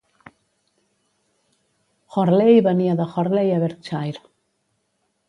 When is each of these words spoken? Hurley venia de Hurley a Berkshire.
Hurley 2.15 2.63
venia 2.69 2.97
de 3.01 3.05
Hurley 3.11 3.53
a 3.53 3.59
Berkshire. 3.65 4.21